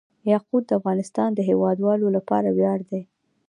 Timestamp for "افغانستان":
0.79-1.29